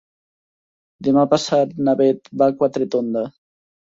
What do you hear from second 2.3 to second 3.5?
va a Quatretonda.